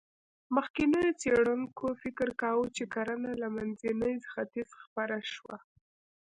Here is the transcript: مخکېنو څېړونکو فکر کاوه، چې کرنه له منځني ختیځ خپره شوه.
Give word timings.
مخکېنو 0.55 0.99
څېړونکو 1.21 1.85
فکر 2.01 2.27
کاوه، 2.41 2.65
چې 2.75 2.83
کرنه 2.93 3.31
له 3.41 3.47
منځني 3.55 4.13
ختیځ 4.31 4.69
خپره 4.83 5.17
شوه. 5.33 5.57